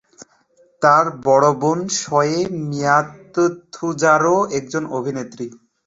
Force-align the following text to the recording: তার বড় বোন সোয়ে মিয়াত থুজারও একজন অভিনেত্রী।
তার 0.81 1.05
বড় 1.25 1.47
বোন 1.61 1.79
সোয়ে 1.99 2.39
মিয়াত 2.63 3.35
থুজারও 3.73 4.37
একজন 4.57 4.83
অভিনেত্রী। 4.97 5.47